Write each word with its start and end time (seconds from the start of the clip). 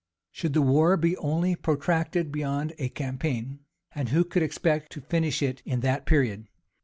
Should 0.31 0.53
the 0.53 0.63
war 0.63 0.97
be 0.97 1.15
only 1.17 1.55
protracted 1.55 2.31
beyond 2.31 2.73
a 2.79 2.89
campaign, 2.89 3.59
(and 3.93 4.09
who 4.09 4.23
could 4.25 4.41
expect 4.41 4.91
to 4.93 5.01
finish 5.01 5.43
it 5.43 5.61
in 5.63 5.81
that 5.81 6.07
period?) 6.07 6.47